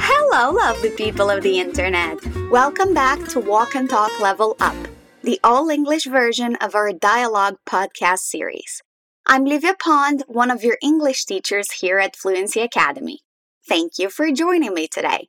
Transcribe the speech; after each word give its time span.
Hello, 0.00 0.52
lovely 0.52 0.88
people 0.96 1.28
of 1.28 1.42
the 1.42 1.60
internet. 1.60 2.18
Welcome 2.50 2.94
back 2.94 3.28
to 3.28 3.40
Walk 3.40 3.74
and 3.74 3.90
Talk 3.90 4.18
Level 4.20 4.56
Up, 4.58 4.74
the 5.22 5.38
all 5.44 5.68
English 5.68 6.06
version 6.06 6.56
of 6.56 6.74
our 6.74 6.94
dialogue 6.94 7.56
podcast 7.68 8.20
series. 8.20 8.80
I'm 9.26 9.44
Livia 9.44 9.74
Pond, 9.74 10.24
one 10.28 10.50
of 10.50 10.64
your 10.64 10.78
English 10.82 11.26
teachers 11.26 11.72
here 11.72 11.98
at 11.98 12.16
Fluency 12.16 12.62
Academy. 12.62 13.20
Thank 13.68 13.98
you 13.98 14.08
for 14.08 14.32
joining 14.32 14.72
me 14.72 14.88
today. 14.88 15.28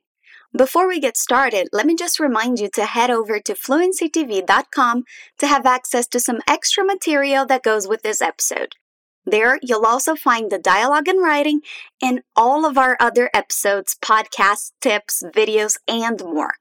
Before 0.56 0.88
we 0.88 0.98
get 0.98 1.18
started, 1.18 1.68
let 1.74 1.84
me 1.84 1.94
just 1.94 2.18
remind 2.18 2.58
you 2.58 2.70
to 2.72 2.86
head 2.86 3.10
over 3.10 3.38
to 3.38 3.52
fluencytv.com 3.52 5.04
to 5.38 5.46
have 5.46 5.66
access 5.66 6.06
to 6.06 6.20
some 6.20 6.40
extra 6.48 6.84
material 6.84 7.44
that 7.44 7.62
goes 7.62 7.86
with 7.86 8.00
this 8.00 8.22
episode. 8.22 8.76
There, 9.24 9.58
you'll 9.62 9.86
also 9.86 10.16
find 10.16 10.50
the 10.50 10.58
dialogue 10.58 11.06
and 11.06 11.22
writing 11.22 11.60
and 12.02 12.22
all 12.34 12.66
of 12.66 12.76
our 12.76 12.96
other 12.98 13.30
episodes, 13.32 13.96
podcasts, 14.02 14.72
tips, 14.80 15.22
videos, 15.34 15.76
and 15.86 16.20
more. 16.20 16.54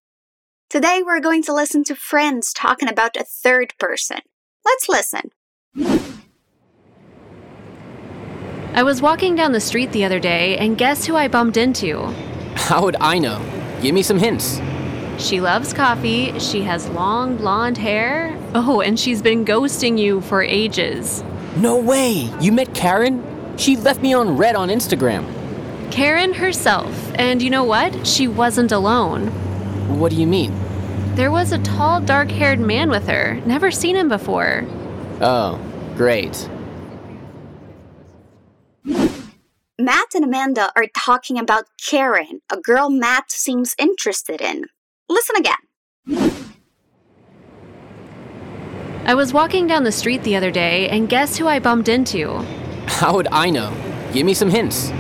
Today, 0.70 1.02
we're 1.04 1.20
going 1.20 1.44
to 1.44 1.54
listen 1.54 1.84
to 1.86 1.96
friends 1.96 2.54
talking 2.54 2.88
about 2.88 3.18
a 3.18 3.24
third 3.24 3.74
person. 3.80 4.20
Let's 4.64 4.88
listen. 4.88 5.32
I 8.74 8.84
was 8.84 9.02
walking 9.02 9.36
down 9.36 9.52
the 9.52 9.60
street 9.60 9.92
the 9.92 10.06
other 10.06 10.20
day, 10.20 10.58
and 10.58 10.78
guess 10.78 11.06
who 11.06 11.16
I 11.16 11.28
bumped 11.28 11.58
into? 11.58 12.06
How 12.56 12.84
would 12.84 12.96
I 13.02 13.20
know? 13.20 13.44
Give 13.82 13.94
me 13.94 14.04
some 14.04 14.20
hints. 14.20 14.62
She 15.18 15.42
loves 15.42 15.74
coffee, 15.74 16.40
she 16.40 16.62
has 16.62 16.88
long 16.90 17.36
blonde 17.38 17.78
hair. 17.78 18.38
Oh, 18.56 18.82
and 18.82 19.00
she's 19.00 19.22
been 19.22 19.44
ghosting 19.46 19.98
you 19.98 20.22
for 20.22 20.42
ages. 20.42 21.24
No 21.58 21.78
way! 21.78 22.32
You 22.40 22.52
met 22.52 22.74
Karen? 22.74 23.58
She 23.58 23.76
left 23.76 24.02
me 24.02 24.14
on 24.14 24.38
read 24.38 24.56
on 24.56 24.70
Instagram. 24.70 25.26
Karen 25.92 26.34
herself, 26.34 27.12
and 27.16 27.42
you 27.42 27.50
know 27.50 27.66
what? 27.66 28.08
She 28.08 28.28
wasn't 28.28 28.72
alone. 28.72 29.28
What 30.00 30.12
do 30.12 30.16
you 30.16 30.28
mean? 30.28 30.54
There 31.16 31.30
was 31.30 31.52
a 31.52 31.60
tall, 31.60 32.00
dark 32.00 32.32
haired 32.32 32.62
man 32.62 32.90
with 32.90 33.08
her. 33.10 33.42
Never 33.46 33.70
seen 33.70 33.98
him 33.98 34.08
before. 34.08 34.66
Oh, 35.20 35.60
great. 35.98 36.50
Matt 39.78 40.16
and 40.16 40.24
Amanda 40.24 40.72
are 40.76 40.88
talking 40.96 41.38
about 41.38 41.66
Karen, 41.84 42.42
a 42.50 42.58
girl 42.58 42.90
Matt 42.90 43.30
seems 43.30 43.76
interested 43.78 44.40
in. 44.40 44.66
Listen 45.10 45.36
again. 45.36 46.48
I 49.04 49.16
was 49.16 49.34
walking 49.34 49.66
down 49.66 49.84
the 49.84 49.92
street 49.92 50.22
the 50.22 50.36
other 50.36 50.52
day, 50.52 50.88
and 50.90 51.10
guess 51.10 51.36
who 51.36 51.48
I 51.48 51.58
bumped 51.58 51.90
into? 51.90 52.38
How 52.86 53.16
would 53.16 53.28
I 53.32 53.50
know? 53.50 53.76
Give 54.14 54.26
me 54.26 54.36
some 54.36 54.50
hints. 54.50 54.92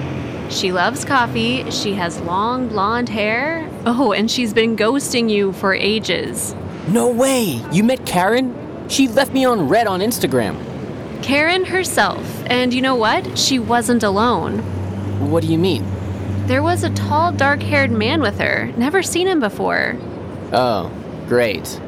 She 0.49 0.71
loves 0.71 1.05
coffee, 1.05 1.69
she 1.69 1.93
has 1.93 2.19
long 2.21 2.67
blonde 2.67 3.09
hair. 3.09 3.69
Oh, 3.85 4.11
and 4.11 4.29
she's 4.29 4.53
been 4.53 4.75
ghosting 4.75 5.29
you 5.29 5.53
for 5.53 5.75
ages. 5.75 6.55
No 6.87 7.09
way! 7.09 7.63
You 7.71 7.83
met 7.83 8.05
Karen? 8.07 8.89
She 8.89 9.07
left 9.07 9.33
me 9.33 9.45
on 9.45 9.69
read 9.69 9.85
on 9.85 9.99
Instagram. 9.99 10.57
Karen 11.21 11.63
herself, 11.63 12.25
and 12.47 12.73
you 12.73 12.81
know 12.81 12.95
what? 12.95 13.37
She 13.37 13.59
wasn't 13.59 14.01
alone. 14.01 14.59
What 15.29 15.43
do 15.43 15.51
you 15.51 15.59
mean? 15.59 15.85
There 16.47 16.63
was 16.63 16.83
a 16.83 16.89
tall, 16.89 17.31
dark 17.31 17.61
haired 17.61 17.91
man 17.91 18.19
with 18.19 18.39
her. 18.39 18.73
Never 18.75 19.03
seen 19.03 19.27
him 19.27 19.39
before. 19.39 19.95
Oh, 20.51 20.91
great. 21.27 21.79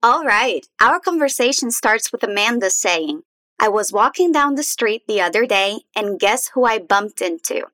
All 0.00 0.22
right, 0.22 0.64
our 0.80 1.00
conversation 1.00 1.72
starts 1.72 2.12
with 2.12 2.22
Amanda 2.22 2.70
saying, 2.70 3.22
I 3.58 3.68
was 3.68 3.92
walking 3.92 4.30
down 4.30 4.54
the 4.54 4.62
street 4.62 5.02
the 5.08 5.20
other 5.20 5.44
day, 5.44 5.80
and 5.96 6.20
guess 6.20 6.50
who 6.54 6.64
I 6.64 6.78
bumped 6.78 7.20
into? 7.20 7.64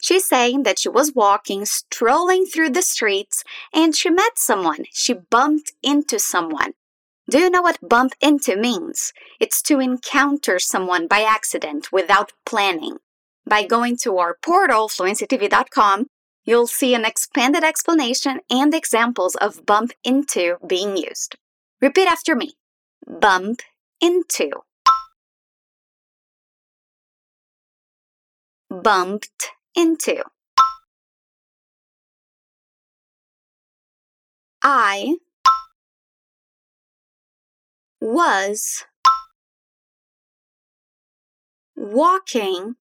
She's 0.00 0.24
saying 0.24 0.62
that 0.62 0.78
she 0.78 0.88
was 0.88 1.16
walking, 1.16 1.64
strolling 1.64 2.46
through 2.46 2.70
the 2.70 2.82
streets, 2.82 3.42
and 3.72 3.96
she 3.96 4.08
met 4.08 4.38
someone. 4.38 4.84
She 4.92 5.14
bumped 5.14 5.72
into 5.82 6.20
someone. 6.20 6.74
Do 7.28 7.40
you 7.40 7.50
know 7.50 7.62
what 7.62 7.88
bump 7.88 8.12
into 8.20 8.54
means? 8.54 9.12
It's 9.40 9.60
to 9.62 9.80
encounter 9.80 10.60
someone 10.60 11.08
by 11.08 11.22
accident 11.22 11.90
without 11.90 12.34
planning. 12.46 12.98
By 13.44 13.66
going 13.66 13.96
to 14.02 14.18
our 14.18 14.36
portal, 14.40 14.88
fluencytv.com, 14.88 16.06
you'll 16.44 16.68
see 16.68 16.94
an 16.94 17.04
expanded 17.04 17.64
explanation 17.64 18.38
and 18.48 18.72
examples 18.72 19.34
of 19.34 19.66
bump 19.66 19.92
into 20.04 20.58
being 20.64 20.96
used. 20.96 21.36
Repeat 21.80 22.08
after 22.08 22.34
me. 22.34 22.54
Bump 23.06 23.60
into. 24.00 24.50
Bumped 28.70 29.50
into. 29.74 30.22
I 34.62 35.16
was 38.00 38.84
walking. 41.76 42.76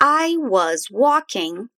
I 0.00 0.36
was 0.38 0.88
walking. 0.90 1.70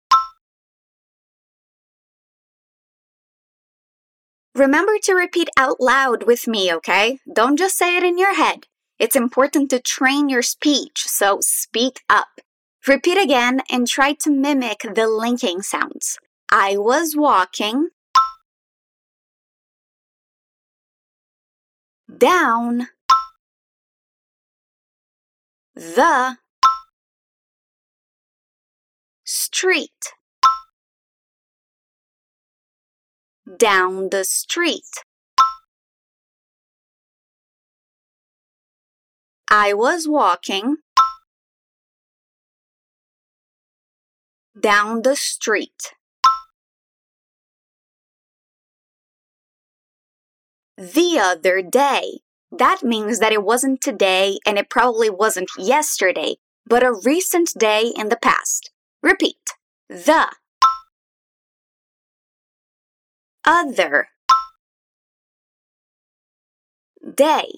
Remember 4.59 4.99
to 5.05 5.15
repeat 5.15 5.49
out 5.57 5.81
loud 5.81 6.25
with 6.25 6.49
me, 6.49 6.75
okay? 6.75 7.21
Don't 7.33 7.57
just 7.57 7.79
say 7.79 7.97
it 7.97 8.03
in 8.03 8.19
your 8.19 8.35
head. 8.35 8.67
It's 8.99 9.15
important 9.15 9.71
to 9.71 9.79
train 9.79 10.29
your 10.29 10.43
speech, 10.43 11.05
so 11.07 11.39
speak 11.41 12.01
up. 12.11 12.41
Repeat 12.85 13.23
again 13.23 13.61
and 13.71 13.87
try 13.87 14.15
to 14.15 14.31
mimic 14.31 14.81
the 14.97 15.07
linking 15.07 15.63
sounds. 15.63 16.19
I 16.51 16.77
was 16.77 17.15
walking 17.17 17.91
down 22.19 22.89
the 25.77 26.39
street. 29.23 30.18
Down 33.57 34.11
the 34.11 34.25
street. 34.25 35.05
I 39.51 39.73
was 39.73 40.07
walking 40.07 40.77
down 44.61 45.03
the 45.03 45.17
street. 45.17 45.95
The 50.77 51.19
other 51.19 51.63
day. 51.63 52.21
That 52.51 52.83
means 52.83 53.19
that 53.19 53.33
it 53.33 53.43
wasn't 53.43 53.81
today 53.81 54.39
and 54.47 54.59
it 54.59 54.71
probably 54.71 55.11
wasn't 55.11 55.51
yesterday, 55.59 56.37
but 56.67 56.83
a 56.83 56.93
recent 56.93 57.53
day 57.59 57.93
in 57.97 58.09
the 58.09 58.17
past. 58.17 58.71
Repeat. 59.03 59.55
The. 59.89 60.29
Other. 63.51 64.09
Day. 67.17 67.49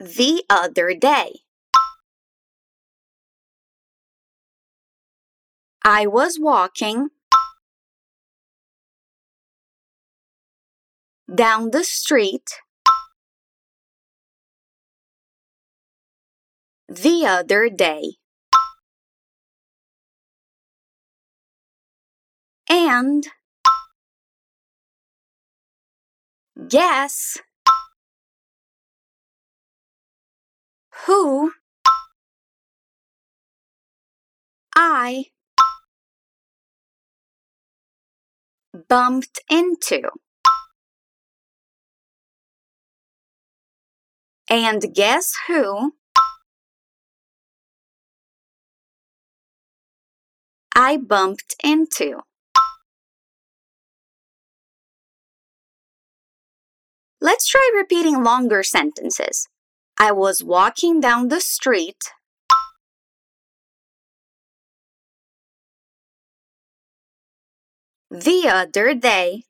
The 0.00 0.42
other 0.50 0.94
day. 0.94 1.42
I 5.84 6.08
was 6.08 6.40
walking 6.40 7.10
down 11.32 11.70
the 11.70 11.84
street 11.84 12.50
the 16.88 17.26
other 17.26 17.68
day. 17.68 18.16
And 22.76 23.24
guess 26.68 27.38
who 31.06 31.52
I 34.74 35.26
bumped 38.88 39.38
into. 39.48 40.10
And 44.50 44.92
guess 44.92 45.34
who 45.46 45.92
I 50.74 50.96
bumped 50.96 51.54
into. 51.62 52.22
Let's 57.24 57.48
try 57.48 57.70
repeating 57.74 58.22
longer 58.22 58.62
sentences. 58.62 59.48
I 59.98 60.12
was 60.12 60.44
walking 60.44 61.00
down 61.00 61.28
the 61.28 61.40
street. 61.40 61.96
The 68.10 68.46
other 68.46 68.92
day. 68.92 69.44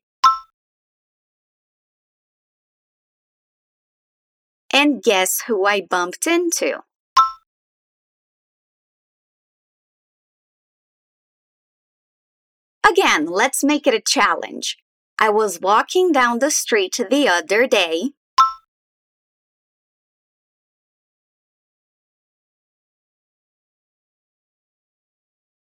And 4.72 5.02
guess 5.02 5.40
who 5.48 5.66
I 5.66 5.80
bumped 5.80 6.28
into? 6.28 6.84
Again, 12.88 13.26
let's 13.26 13.64
make 13.64 13.88
it 13.88 13.94
a 13.94 14.00
challenge. 14.00 14.76
I 15.18 15.30
was 15.30 15.60
walking 15.60 16.12
down 16.12 16.40
the 16.40 16.50
street 16.50 16.98
the 17.10 17.28
other 17.28 17.66
day. 17.66 18.10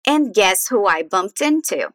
And 0.06 0.32
guess 0.32 0.68
who 0.68 0.86
I 0.86 1.02
bumped 1.02 1.40
into? 1.40 1.92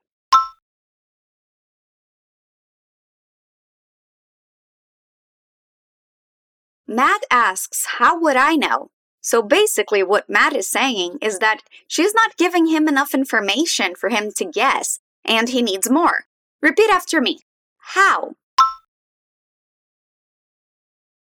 Matt 6.87 7.23
asks, 7.31 7.85
How 7.99 8.19
would 8.19 8.35
I 8.35 8.55
know? 8.55 8.91
So 9.21 9.41
basically, 9.41 10.03
what 10.03 10.29
Matt 10.29 10.55
is 10.55 10.67
saying 10.67 11.19
is 11.21 11.39
that 11.39 11.61
she's 11.87 12.13
not 12.13 12.35
giving 12.37 12.65
him 12.65 12.87
enough 12.87 13.13
information 13.13 13.95
for 13.95 14.09
him 14.09 14.31
to 14.35 14.45
guess, 14.45 14.99
and 15.23 15.49
he 15.49 15.61
needs 15.61 15.89
more. 15.89 16.25
Repeat 16.61 16.89
after 16.91 17.19
me. 17.21 17.39
How? 17.77 18.35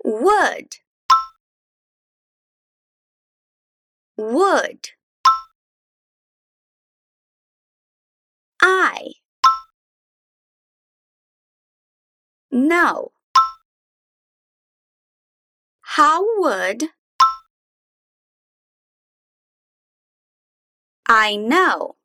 Would. 0.03 0.75
Would. 4.17 4.89
I. 8.61 9.13
No. 12.51 13.11
How 15.81 16.25
would 16.39 16.89
I 21.07 21.35
know? 21.35 21.95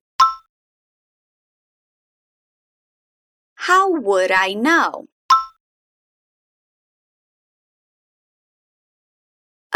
How 3.63 3.91
would 3.91 4.31
I 4.31 4.55
know? 4.55 5.09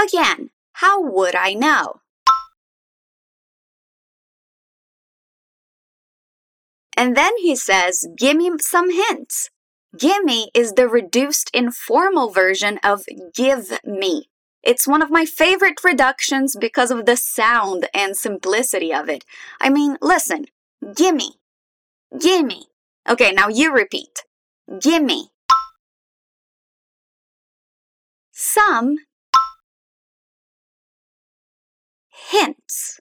Again, 0.00 0.50
how 0.74 1.02
would 1.02 1.34
I 1.34 1.54
know? 1.54 2.00
And 6.96 7.16
then 7.16 7.32
he 7.38 7.56
says, 7.56 8.06
Give 8.16 8.36
me 8.36 8.52
some 8.60 8.90
hints. 8.90 9.50
Gimme 9.98 10.50
is 10.54 10.72
the 10.72 10.88
reduced 10.88 11.50
informal 11.52 12.30
version 12.30 12.78
of 12.84 13.04
give 13.34 13.78
me. 13.84 14.28
It's 14.62 14.86
one 14.86 15.02
of 15.02 15.10
my 15.10 15.24
favorite 15.24 15.82
reductions 15.82 16.56
because 16.58 16.92
of 16.92 17.04
the 17.04 17.16
sound 17.16 17.88
and 17.92 18.16
simplicity 18.16 18.94
of 18.94 19.08
it. 19.08 19.24
I 19.60 19.70
mean, 19.70 19.98
listen, 20.00 20.46
gimme, 20.94 21.40
gimme. 22.18 22.71
Okay, 23.08 23.32
now 23.32 23.48
you 23.48 23.72
repeat. 23.74 24.24
Gimme. 24.80 25.30
Some 28.30 28.96
hints. 32.30 33.00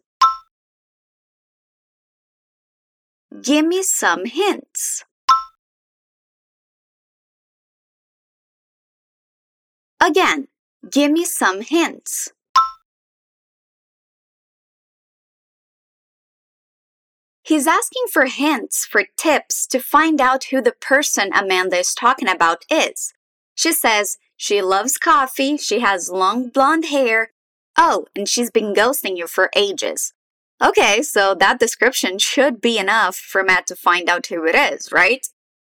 Gimme 3.41 3.83
some 3.83 4.25
hints. 4.25 5.05
Again, 10.03 10.47
give 10.91 11.11
me 11.11 11.23
some 11.23 11.61
hints. 11.61 12.29
He's 17.51 17.67
asking 17.67 18.03
for 18.13 18.27
hints, 18.27 18.85
for 18.85 19.03
tips 19.17 19.67
to 19.67 19.79
find 19.81 20.21
out 20.21 20.45
who 20.45 20.61
the 20.61 20.71
person 20.71 21.31
Amanda 21.33 21.79
is 21.79 21.93
talking 21.93 22.29
about 22.29 22.63
is. 22.71 23.13
She 23.55 23.73
says 23.73 24.17
she 24.37 24.61
loves 24.61 24.97
coffee, 24.97 25.57
she 25.57 25.81
has 25.81 26.09
long 26.09 26.47
blonde 26.47 26.85
hair. 26.85 27.33
Oh, 27.77 28.05
and 28.15 28.29
she's 28.29 28.51
been 28.51 28.73
ghosting 28.73 29.17
you 29.17 29.27
for 29.27 29.49
ages. 29.53 30.13
Okay, 30.63 31.01
so 31.01 31.35
that 31.35 31.59
description 31.59 32.19
should 32.19 32.61
be 32.61 32.77
enough 32.77 33.17
for 33.17 33.43
Matt 33.43 33.67
to 33.67 33.75
find 33.75 34.07
out 34.07 34.27
who 34.27 34.45
it 34.45 34.55
is, 34.55 34.89
right? 34.93 35.27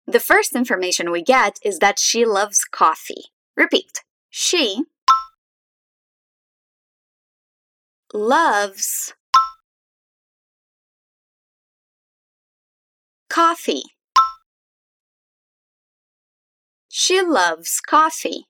The 0.06 0.20
first 0.20 0.56
information 0.56 1.10
we 1.10 1.24
get 1.24 1.58
is 1.66 1.80
that 1.80 1.98
she 1.98 2.24
loves 2.24 2.66
coffee. 2.66 3.32
Repeat. 3.58 4.04
She 4.30 4.84
loves 8.14 9.16
coffee. 13.34 13.82
She 16.88 17.20
loves 17.20 17.80
coffee. 17.80 18.46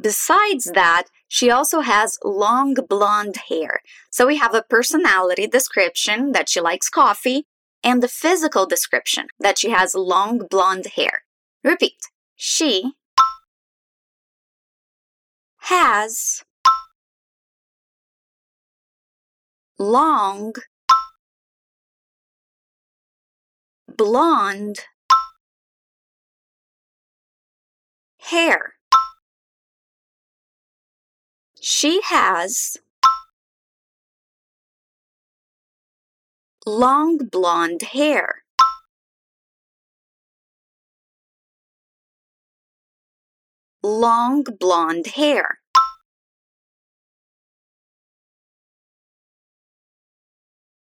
Besides 0.00 0.72
that, 0.74 1.08
she 1.28 1.50
also 1.50 1.80
has 1.80 2.18
long 2.24 2.72
blonde 2.88 3.36
hair. 3.50 3.82
So 4.10 4.26
we 4.26 4.38
have 4.38 4.54
a 4.54 4.62
personality 4.62 5.46
description 5.46 6.32
that 6.32 6.48
she 6.48 6.62
likes 6.62 6.88
coffee 6.88 7.44
and 7.84 8.02
the 8.02 8.08
physical 8.08 8.64
description 8.64 9.26
that 9.40 9.58
she 9.58 9.68
has 9.68 9.94
long 9.94 10.46
blonde 10.50 10.86
hair. 10.96 11.24
Repeat. 11.62 12.00
She 12.34 12.92
has 15.74 16.42
long 19.80 20.52
blonde 23.96 24.80
hair. 28.18 28.74
She 31.62 32.02
has 32.04 32.76
long 36.66 37.16
blonde 37.32 37.82
hair. 37.94 38.42
long 43.82 44.44
blonde 44.60 45.06
hair. 45.06 45.59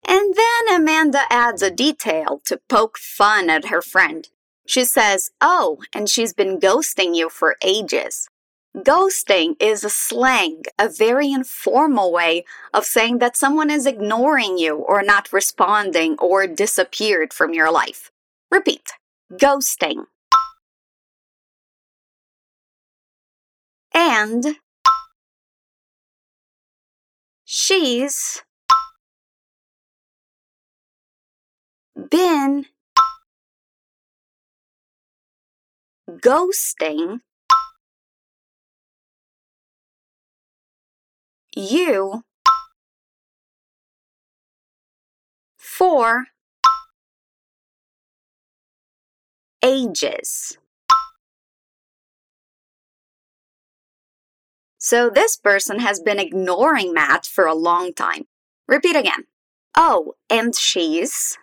And 0.10 0.34
then 0.36 0.76
Amanda 0.76 1.22
adds 1.30 1.62
a 1.62 1.70
detail 1.70 2.42
to 2.46 2.60
poke 2.68 2.98
fun 2.98 3.50
at 3.50 3.68
her 3.68 3.82
friend. 3.82 4.28
She 4.66 4.84
says, 4.84 5.30
Oh, 5.40 5.78
and 5.94 6.10
she's 6.10 6.34
been 6.34 6.60
ghosting 6.60 7.16
you 7.16 7.30
for 7.30 7.56
ages. 7.64 8.28
Ghosting 8.76 9.56
is 9.60 9.84
a 9.84 9.90
slang, 9.90 10.64
a 10.80 10.90
very 10.90 11.32
informal 11.32 12.12
way 12.12 12.44
of 12.74 12.86
saying 12.86 13.20
that 13.20 13.38
someone 13.38 13.70
is 13.70 13.86
ignoring 13.86 14.58
you 14.58 14.76
or 14.76 15.04
not 15.04 15.32
responding 15.32 16.18
or 16.20 16.48
disappeared 16.48 17.32
from 17.32 17.54
your 17.54 17.72
life. 17.72 18.12
Repeat 18.52 18.90
ghosting. 19.32 20.06
and 24.00 24.56
she's 27.44 28.44
been 32.10 32.66
ghosting 36.10 37.22
you 41.56 42.24
for 45.58 46.26
ages. 49.64 50.58
So 54.78 55.10
this 55.10 55.36
person 55.36 55.80
has 55.80 56.00
been 56.00 56.20
ignoring 56.20 56.94
Matt 56.94 57.26
for 57.26 57.46
a 57.46 57.54
long 57.54 57.94
time. 57.94 58.24
Repeat 58.68 58.96
again. 58.96 59.26
Oh, 59.76 60.14
and 60.30 60.56
she's 60.56 61.38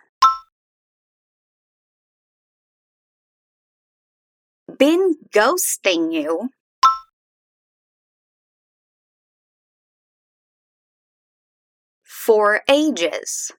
been 4.77 5.15
ghosting 5.33 6.13
you 6.13 6.49
for 12.03 12.61
ages. 12.69 13.51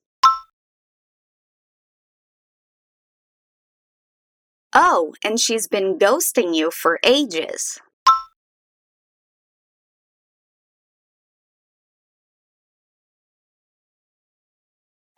Oh, 4.74 5.14
and 5.24 5.40
she's 5.40 5.66
been 5.66 5.98
ghosting 5.98 6.54
you 6.54 6.70
for 6.70 6.98
ages. 7.02 7.80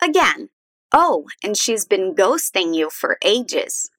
Again, 0.01 0.49
oh, 0.91 1.27
and 1.43 1.55
she's 1.55 1.85
been 1.85 2.15
ghosting 2.15 2.73
you 2.73 2.89
for 2.89 3.17
ages. 3.23 3.91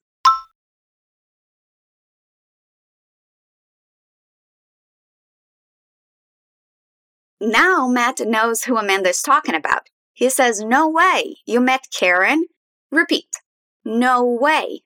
Now 7.45 7.89
Matt 7.89 8.21
knows 8.21 8.63
who 8.63 8.77
Amanda's 8.77 9.21
talking 9.21 9.53
about. 9.53 9.89
He 10.13 10.29
says, 10.29 10.61
No 10.61 10.87
way, 10.87 11.39
you 11.45 11.59
met 11.59 11.87
Karen? 11.91 12.45
Repeat, 12.89 13.35
No 13.83 14.23
way. 14.23 14.83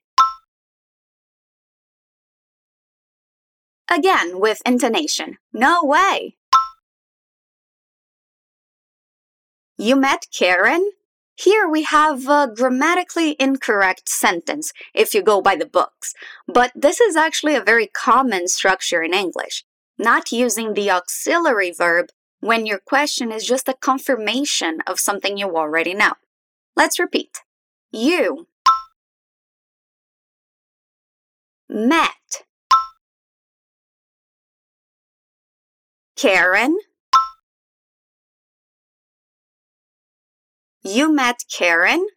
Again, 3.94 4.40
with 4.40 4.64
intonation, 4.66 5.38
No 5.54 5.84
way. 5.84 6.36
You 9.78 9.96
met 9.96 10.26
Karen? 10.36 10.90
Here 11.36 11.68
we 11.68 11.84
have 11.84 12.28
a 12.28 12.50
grammatically 12.52 13.36
incorrect 13.40 14.10
sentence 14.10 14.74
if 14.96 15.14
you 15.14 15.22
go 15.22 15.42
by 15.42 15.56
the 15.56 15.68
books, 15.68 16.16
but 16.48 16.72
this 16.74 17.00
is 17.00 17.16
actually 17.16 17.54
a 17.54 17.62
very 17.62 17.86
common 17.86 18.48
structure 18.48 19.04
in 19.04 19.14
English, 19.14 19.64
not 20.00 20.32
using 20.32 20.74
the 20.74 20.90
auxiliary 20.90 21.72
verb 21.72 22.08
when 22.39 22.65
your 22.65 22.79
question 22.79 23.32
is 23.32 23.46
just 23.46 23.67
a 23.67 23.74
confirmation 23.74 24.79
of 24.88 25.00
something 25.00 25.38
you 25.38 25.56
already 25.56 25.94
know. 25.94 26.13
Let's 26.75 27.00
repeat. 27.00 27.39
You 27.91 28.48
met 31.70 32.44
Karen. 36.15 36.77
You 40.84 41.13
met 41.13 41.44
Karen? 41.51 42.08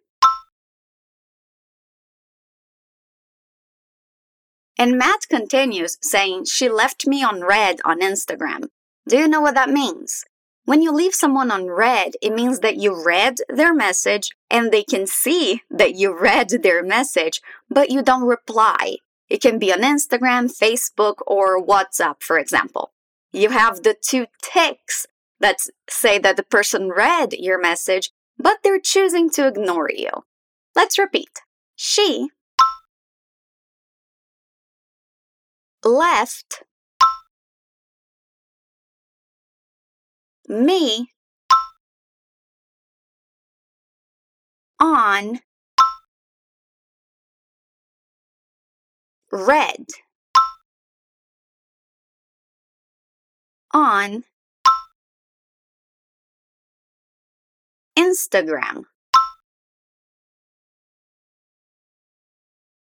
And 4.79 4.97
Matt 4.97 5.29
continues 5.29 5.99
saying, 6.01 6.47
She 6.47 6.69
left 6.71 7.07
me 7.07 7.23
on 7.23 7.43
read 7.43 7.81
on 7.85 8.01
Instagram. 8.01 8.69
Do 9.09 9.17
you 9.19 9.29
know 9.29 9.41
what 9.41 9.55
that 9.55 9.71
means? 9.71 10.25
When 10.65 10.83
you 10.83 10.93
leave 10.93 11.15
someone 11.15 11.51
on 11.51 11.67
read, 11.67 12.13
it 12.23 12.33
means 12.33 12.61
that 12.61 12.77
you 12.77 13.05
read 13.05 13.39
their 13.49 13.75
message 13.75 14.31
and 14.51 14.71
they 14.71 14.83
can 14.83 15.07
see 15.07 15.63
that 15.71 15.95
you 15.95 16.17
read 16.17 16.51
their 16.63 16.83
message, 16.83 17.41
but 17.69 17.91
you 17.91 18.03
don't 18.03 18.23
reply. 18.23 18.99
It 19.29 19.41
can 19.41 19.59
be 19.59 19.73
on 19.73 19.81
Instagram, 19.81 20.51
Facebook, 20.51 21.17
or 21.27 21.65
WhatsApp, 21.65 22.23
for 22.23 22.39
example. 22.39 22.93
You 23.33 23.51
have 23.51 23.83
the 23.83 23.95
two 24.01 24.27
ticks 24.43 25.07
that 25.39 25.59
say 25.89 26.19
that 26.19 26.37
the 26.37 26.43
person 26.43 26.91
read 26.91 27.33
your 27.33 27.61
message, 27.61 28.11
but 28.39 28.59
they're 28.63 28.81
choosing 28.81 29.31
to 29.31 29.47
ignore 29.47 29.91
you. 29.91 30.11
Let's 30.77 30.99
repeat. 30.99 31.41
She 31.75 32.29
left 35.85 36.63
me 40.51 41.13
on 44.81 45.39
read 49.31 49.87
on 53.73 54.25
Instagram. 57.97 58.87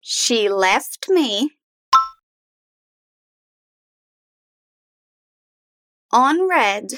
She 0.00 0.48
left 0.48 1.10
me 1.10 1.58
on 6.10 6.48
read 6.48 6.88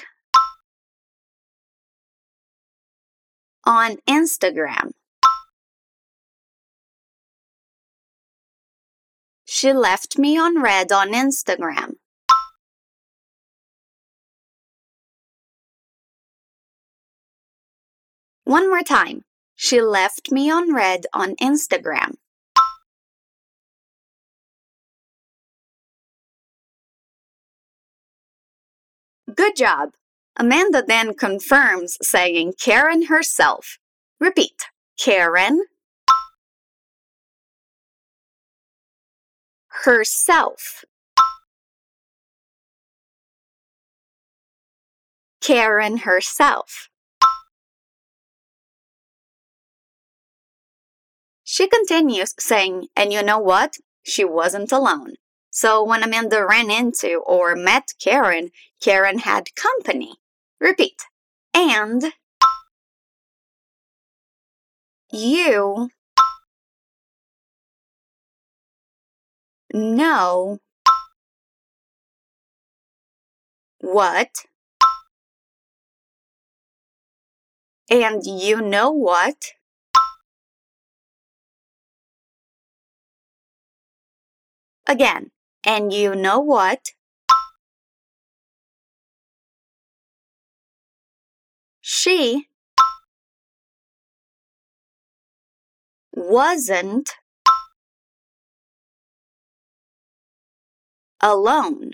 on 3.65 3.97
Instagram. 4.09 4.91
She 9.45 9.73
left 9.73 10.19
me 10.19 10.39
on 10.39 10.61
read 10.63 10.91
on 10.91 11.13
Instagram. 11.13 11.93
One 18.45 18.69
more 18.69 18.83
time. 18.83 19.25
She 19.55 19.81
left 19.81 20.33
me 20.33 20.51
on 20.51 20.75
read 20.75 21.07
on 21.13 21.37
Instagram. 21.37 22.15
Good 29.35 29.57
job. 29.57 29.91
Amanda 30.39 30.83
then 30.87 31.15
confirms, 31.15 31.99
saying 32.01 32.55
Karen 32.61 33.07
herself. 33.07 33.79
Repeat 34.19 34.65
Karen 34.99 35.65
herself. 39.69 40.85
Karen 45.41 45.99
herself. 45.99 46.89
She 51.43 51.69
continues 51.69 52.35
saying, 52.39 52.87
and 52.97 53.13
you 53.13 53.23
know 53.23 53.39
what? 53.39 53.77
She 54.03 54.25
wasn't 54.25 54.73
alone. 54.73 55.17
So 55.51 55.85
when 55.85 56.03
Amanda 56.03 56.47
ran 56.47 56.71
into 56.71 57.19
or 57.27 57.55
met 57.55 57.93
Karen, 58.03 58.51
Karen 58.81 59.19
had 59.19 59.55
company. 59.55 60.15
Repeat. 60.63 61.03
And 61.53 62.15
you 65.13 65.91
know 69.75 70.59
what 73.81 74.47
and 77.91 78.25
you 78.27 78.61
know 78.61 78.91
what 78.91 79.53
again 84.87 85.31
and 85.65 85.93
you 85.93 86.15
know 86.15 86.39
what 86.41 86.93
She 91.85 92.47
wasn't 96.13 97.11
alone. 101.21 101.93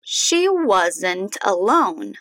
She 0.00 0.48
wasn't 0.48 1.36
alone. 1.42 2.14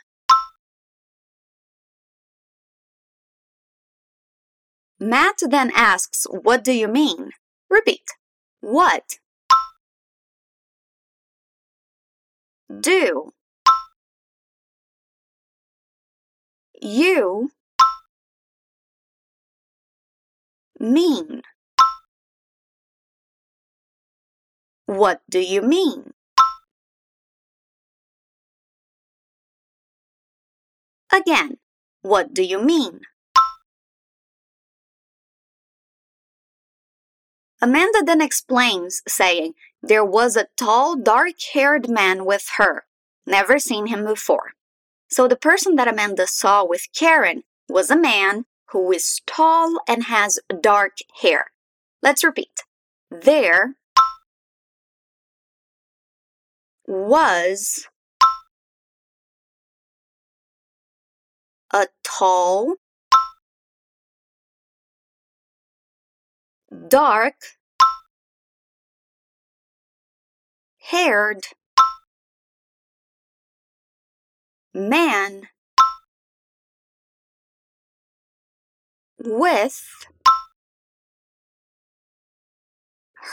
Matt 5.00 5.38
then 5.42 5.72
asks, 5.76 6.26
What 6.30 6.64
do 6.64 6.72
you 6.72 6.88
mean? 6.88 7.32
Repeat. 7.70 8.06
What? 8.62 9.20
Do. 12.82 13.34
You 16.80 17.52
mean? 20.80 21.42
What 24.86 25.22
do 25.30 25.40
you 25.40 25.62
mean? 25.62 26.14
Again, 31.14 31.58
what 32.02 32.34
do 32.34 32.44
you 32.44 32.62
mean? 32.62 33.02
Amanda 37.62 38.04
then 38.06 38.22
explains, 38.22 39.02
saying, 39.08 39.54
There 39.82 40.06
was 40.06 40.38
a 40.38 40.48
tall, 40.56 40.96
dark 40.96 41.36
haired 41.54 41.90
man 41.90 42.26
with 42.26 42.48
her. 42.58 42.86
Never 43.26 43.60
seen 43.60 43.88
him 43.88 44.06
before. 44.06 44.54
So 45.10 45.28
the 45.28 45.36
person 45.36 45.76
that 45.76 45.88
Amanda 45.88 46.28
saw 46.28 46.64
with 46.64 46.88
Karen 46.96 47.44
was 47.68 47.90
a 47.90 47.98
man 47.98 48.46
who 48.72 48.92
is 48.92 49.22
tall 49.26 49.80
and 49.88 50.04
has 50.04 50.40
dark 50.62 50.98
hair. 51.22 51.48
Let's 52.04 52.24
repeat. 52.24 52.62
There 53.10 53.76
was 56.88 57.88
a 61.74 61.88
tall, 62.04 62.76
dark, 66.88 67.36
haired 70.78 71.48
man 74.80 75.50
with 79.18 79.84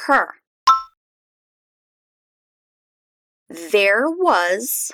her. 0.06 0.34
There 3.48 4.10
was 4.10 4.92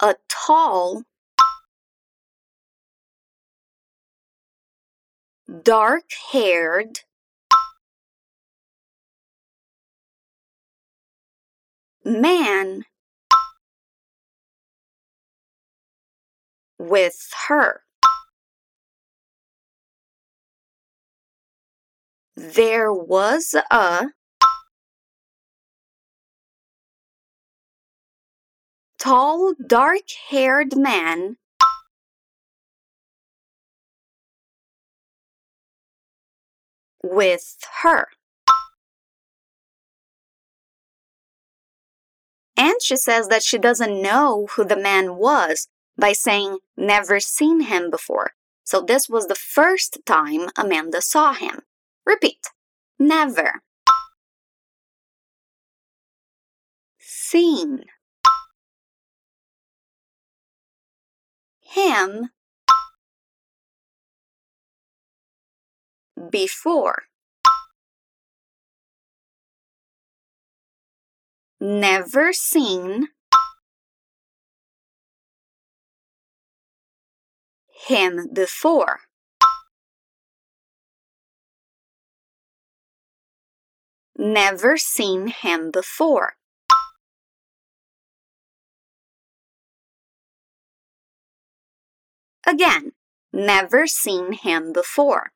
a 0.00 0.16
tall, 0.28 1.04
dark 5.62 6.04
haired, 6.32 7.00
man 12.08 12.84
with 16.78 17.30
her. 17.48 17.82
There 22.36 22.92
was 22.92 23.54
a 23.70 24.06
tall, 28.98 29.54
dark 29.66 30.10
haired 30.28 30.76
man 30.76 31.36
with 37.02 37.56
her. 37.82 38.08
She 42.82 42.96
says 42.96 43.28
that 43.28 43.42
she 43.42 43.58
doesn't 43.58 44.02
know 44.02 44.48
who 44.54 44.64
the 44.64 44.76
man 44.76 45.16
was 45.16 45.68
by 45.96 46.12
saying 46.12 46.58
never 46.76 47.20
seen 47.20 47.60
him 47.60 47.90
before. 47.90 48.32
So 48.64 48.80
this 48.80 49.08
was 49.08 49.26
the 49.26 49.34
first 49.34 49.98
time 50.04 50.50
Amanda 50.56 51.00
saw 51.00 51.32
him. 51.32 51.62
Repeat. 52.04 52.48
Never. 52.98 53.62
Seen. 56.98 57.84
Him. 61.60 62.30
Before. 66.30 67.07
Never 71.60 72.32
seen. 72.32 73.08
Him 77.86 78.28
before. 78.32 79.00
Never 84.16 84.76
seen 84.76 85.28
him 85.28 85.70
before. 85.70 86.34
Again, 92.46 92.92
never 93.32 93.86
seen 93.86 94.32
him 94.32 94.72
before. 94.72 95.32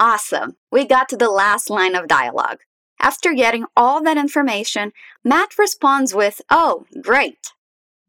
Awesome. 0.00 0.56
We 0.70 0.86
got 0.86 1.08
to 1.08 1.16
the 1.16 1.30
last 1.30 1.70
line 1.70 1.96
of 1.96 2.06
dialogue. 2.06 2.58
After 3.00 3.32
getting 3.32 3.64
all 3.76 4.02
that 4.02 4.16
information, 4.16 4.92
Matt 5.24 5.58
responds 5.58 6.14
with, 6.14 6.40
Oh, 6.50 6.86
great. 7.02 7.52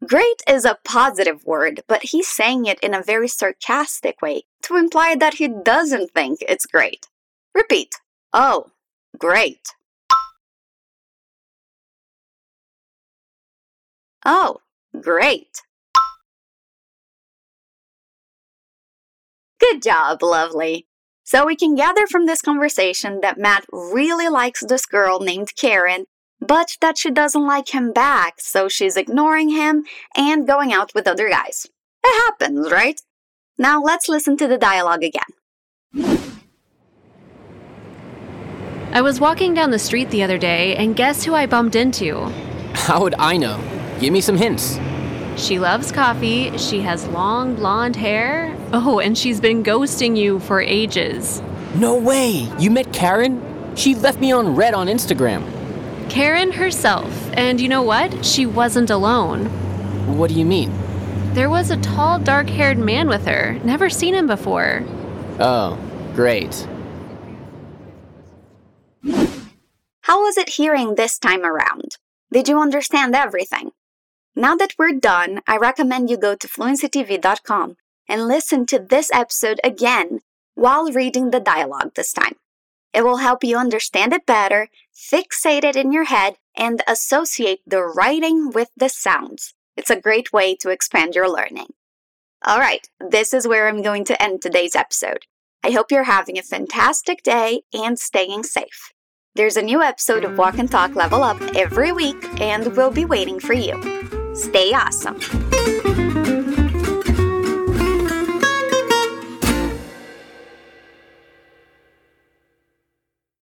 Great 0.07 0.41
is 0.47 0.65
a 0.65 0.77
positive 0.85 1.43
word, 1.45 1.81
but 1.87 2.03
he's 2.03 2.27
saying 2.27 2.65
it 2.65 2.79
in 2.81 2.93
a 2.93 3.01
very 3.03 3.27
sarcastic 3.27 4.21
way 4.21 4.43
to 4.63 4.77
imply 4.77 5.15
that 5.15 5.35
he 5.35 5.47
doesn't 5.47 6.11
think 6.11 6.39
it's 6.41 6.65
great. 6.65 7.07
Repeat. 7.53 7.95
Oh, 8.33 8.67
great. 9.17 9.67
Oh, 14.25 14.57
great. 15.01 15.63
Good 19.59 19.81
job, 19.81 20.23
lovely. 20.23 20.88
So 21.29 21.45
we 21.45 21.55
can 21.55 21.75
gather 21.75 22.07
from 22.07 22.25
this 22.25 22.41
conversation 22.41 23.19
that 23.21 23.37
Matt 23.37 23.63
really 23.71 24.27
likes 24.29 24.65
this 24.65 24.87
girl 24.87 25.19
named 25.19 25.55
Karen, 25.55 26.05
but 26.39 26.75
that 26.81 26.97
she 26.97 27.11
doesn't 27.11 27.45
like 27.45 27.69
him 27.69 27.93
back, 27.93 28.41
so 28.41 28.67
she's 28.67 28.97
ignoring 28.97 29.49
him 29.49 29.83
and 30.17 30.47
going 30.47 30.73
out 30.73 30.95
with 30.95 31.07
other 31.07 31.29
guys. 31.29 31.67
It 32.03 32.17
happens, 32.25 32.71
right? 32.71 32.99
Now 33.59 33.79
let's 33.79 34.09
listen 34.09 34.37
to 34.37 34.47
the 34.47 34.57
dialogue 34.57 35.03
again. 35.03 36.17
I 38.91 39.01
was 39.03 39.19
walking 39.19 39.53
down 39.53 39.69
the 39.69 39.77
street 39.77 40.09
the 40.09 40.23
other 40.23 40.39
day, 40.39 40.75
and 40.77 40.95
guess 40.95 41.23
who 41.23 41.35
I 41.35 41.45
bumped 41.45 41.75
into? 41.75 42.23
How 42.73 43.03
would 43.03 43.13
I 43.19 43.37
know? 43.37 43.63
Give 43.99 44.11
me 44.11 44.21
some 44.21 44.35
hints. 44.35 44.79
She 45.37 45.59
loves 45.59 45.91
coffee, 45.91 46.57
she 46.57 46.81
has 46.81 47.07
long 47.07 47.55
blonde 47.55 47.95
hair. 47.95 48.55
Oh, 48.73 48.99
and 48.99 49.17
she's 49.17 49.39
been 49.39 49.63
ghosting 49.63 50.17
you 50.17 50.39
for 50.39 50.61
ages. 50.61 51.41
No 51.75 51.95
way! 51.95 52.49
You 52.59 52.71
met 52.71 52.91
Karen? 52.93 53.75
She 53.75 53.95
left 53.95 54.19
me 54.19 54.31
on 54.31 54.55
read 54.55 54.73
on 54.73 54.87
Instagram. 54.87 55.43
Karen 56.09 56.51
herself. 56.51 57.29
And 57.33 57.61
you 57.61 57.69
know 57.69 57.83
what? 57.83 58.25
She 58.25 58.45
wasn't 58.45 58.89
alone. 58.89 59.45
What 60.17 60.29
do 60.29 60.37
you 60.37 60.45
mean? 60.45 60.73
There 61.33 61.49
was 61.49 61.69
a 61.69 61.77
tall, 61.77 62.19
dark 62.19 62.49
haired 62.49 62.79
man 62.79 63.07
with 63.07 63.25
her. 63.27 63.59
Never 63.63 63.89
seen 63.89 64.15
him 64.15 64.27
before. 64.27 64.83
Oh, 65.39 65.77
great. 66.15 66.67
How 70.01 70.23
was 70.23 70.37
it 70.37 70.49
hearing 70.49 70.95
this 70.95 71.19
time 71.19 71.45
around? 71.45 71.97
Did 72.31 72.47
you 72.47 72.59
understand 72.59 73.15
everything? 73.15 73.71
Now 74.35 74.55
that 74.55 74.73
we're 74.77 74.93
done, 74.93 75.41
I 75.47 75.57
recommend 75.57 76.09
you 76.09 76.17
go 76.17 76.35
to 76.35 76.47
fluencytv.com 76.47 77.77
and 78.07 78.27
listen 78.27 78.65
to 78.67 78.79
this 78.79 79.09
episode 79.13 79.59
again 79.63 80.19
while 80.55 80.91
reading 80.91 81.31
the 81.31 81.39
dialogue 81.39 81.93
this 81.95 82.13
time. 82.13 82.35
It 82.93 83.03
will 83.03 83.17
help 83.17 83.43
you 83.43 83.57
understand 83.57 84.13
it 84.13 84.25
better, 84.25 84.69
fixate 84.95 85.63
it 85.63 85.75
in 85.75 85.91
your 85.91 86.05
head, 86.05 86.35
and 86.55 86.81
associate 86.87 87.61
the 87.65 87.83
writing 87.83 88.51
with 88.51 88.69
the 88.75 88.89
sounds. 88.89 89.53
It's 89.77 89.89
a 89.89 89.99
great 89.99 90.33
way 90.33 90.55
to 90.55 90.69
expand 90.69 91.15
your 91.15 91.29
learning. 91.29 91.73
All 92.45 92.59
right, 92.59 92.87
this 92.99 93.33
is 93.33 93.47
where 93.47 93.67
I'm 93.67 93.81
going 93.81 94.05
to 94.05 94.21
end 94.21 94.41
today's 94.41 94.75
episode. 94.75 95.25
I 95.63 95.71
hope 95.71 95.91
you're 95.91 96.03
having 96.03 96.37
a 96.37 96.43
fantastic 96.43 97.21
day 97.23 97.61
and 97.73 97.99
staying 97.99 98.43
safe. 98.43 98.93
There's 99.35 99.57
a 99.57 99.61
new 99.61 99.81
episode 99.81 100.23
of 100.23 100.37
Walk 100.37 100.57
and 100.57 100.69
Talk 100.69 100.95
Level 100.95 101.23
Up 101.23 101.41
every 101.55 101.91
week, 101.91 102.23
and 102.41 102.75
we'll 102.75 102.91
be 102.91 103.05
waiting 103.05 103.39
for 103.39 103.53
you. 103.53 104.18
Stay 104.39 104.71
awesome. 104.73 105.88